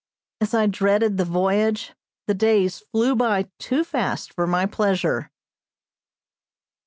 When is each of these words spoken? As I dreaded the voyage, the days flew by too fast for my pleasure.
As 0.41 0.55
I 0.55 0.65
dreaded 0.65 1.17
the 1.17 1.25
voyage, 1.25 1.93
the 2.25 2.33
days 2.33 2.79
flew 2.91 3.15
by 3.15 3.51
too 3.59 3.83
fast 3.83 4.33
for 4.33 4.47
my 4.47 4.65
pleasure. 4.65 5.29